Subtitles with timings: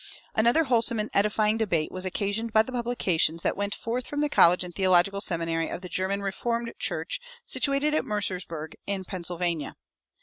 [0.33, 4.29] Another wholesome and edifying debate was occasioned by the publications that went forth from the
[4.29, 9.75] college and theological seminary of the German Reformed Church, situated at Mercersburg in Pennsylvania.